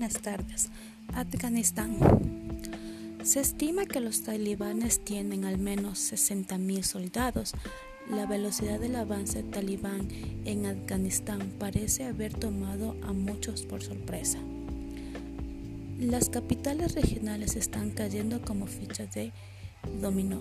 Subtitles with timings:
[0.00, 0.70] Buenas tardes.
[1.12, 1.98] Afganistán.
[3.22, 7.52] Se estima que los talibanes tienen al menos 60.000 soldados.
[8.08, 10.08] La velocidad del avance talibán
[10.46, 14.38] en Afganistán parece haber tomado a muchos por sorpresa.
[15.98, 19.34] Las capitales regionales están cayendo como fichas de
[20.00, 20.40] dominó.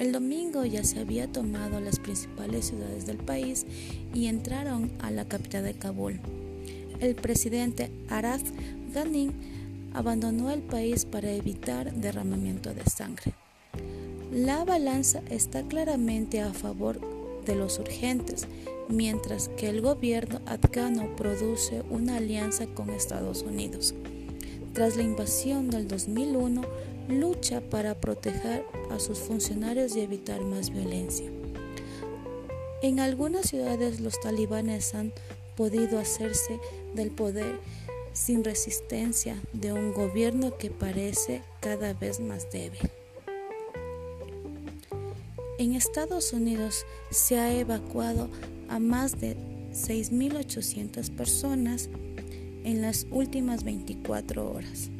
[0.00, 3.66] El domingo ya se había tomado las principales ciudades del país
[4.12, 6.18] y entraron a la capital de Kabul.
[6.98, 8.42] El presidente Araf
[8.92, 9.30] Ghani
[9.94, 13.34] abandonó el país para evitar derramamiento de sangre.
[14.32, 17.00] La balanza está claramente a favor
[17.44, 18.46] de los urgentes,
[18.88, 23.94] mientras que el gobierno afgano produce una alianza con Estados Unidos.
[24.72, 26.62] Tras la invasión del 2001,
[27.08, 31.28] lucha para proteger a sus funcionarios y evitar más violencia.
[32.82, 35.12] En algunas ciudades los talibanes han
[35.56, 36.58] podido hacerse
[36.94, 37.58] del poder
[38.12, 42.90] sin resistencia de un gobierno que parece cada vez más débil.
[45.58, 48.30] En Estados Unidos se ha evacuado
[48.68, 49.36] a más de
[49.72, 51.90] 6.800 personas
[52.64, 54.90] en las últimas 24 horas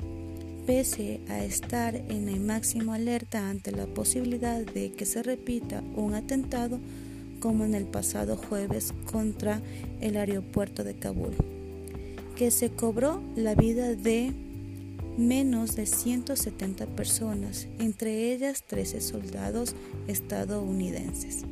[0.71, 6.15] pese a estar en la máxima alerta ante la posibilidad de que se repita un
[6.15, 6.79] atentado
[7.41, 9.61] como en el pasado jueves contra
[10.01, 11.35] el aeropuerto de Kabul,
[12.37, 14.33] que se cobró la vida de
[15.17, 19.75] menos de 170 personas, entre ellas 13 soldados
[20.07, 21.45] estadounidenses.